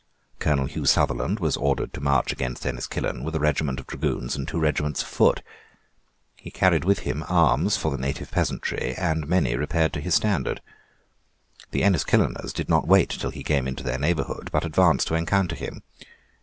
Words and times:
Colonel 0.39 0.65
Hugh 0.65 0.85
Sutherland 0.85 1.39
was 1.39 1.55
ordered 1.55 1.93
to 1.93 2.01
march 2.01 2.31
against 2.33 2.65
Enniskillen 2.65 3.23
with 3.23 3.35
a 3.35 3.39
regiment 3.39 3.79
of 3.79 3.85
dragoons 3.85 4.35
and 4.35 4.47
two 4.47 4.57
regiments 4.57 5.03
of 5.03 5.07
foot. 5.07 5.43
He 6.37 6.49
carried 6.49 6.83
with 6.83 7.01
him 7.05 7.23
arms 7.27 7.77
for 7.77 7.91
the 7.91 7.99
native 7.99 8.31
peasantry; 8.31 8.95
and 8.97 9.27
many 9.27 9.55
repaired 9.55 9.93
to 9.93 10.01
his 10.01 10.15
standard. 10.15 10.59
The 11.69 11.83
Enniskilleners 11.83 12.51
did 12.51 12.67
not 12.67 12.87
wait 12.87 13.09
till 13.11 13.29
he 13.29 13.43
came 13.43 13.67
into 13.67 13.83
their 13.83 13.99
neighbourhood, 13.99 14.49
but 14.51 14.65
advanced 14.65 15.05
to 15.09 15.13
encounter 15.13 15.55
him. 15.55 15.83